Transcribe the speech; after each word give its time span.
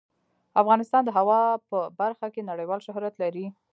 افغانستان 0.61 1.01
د 1.05 1.09
هوا 1.17 1.41
په 1.69 1.77
برخه 1.99 2.27
کې 2.33 2.47
نړیوال 2.49 2.79
شهرت 2.87 3.13
لري. 3.23 3.45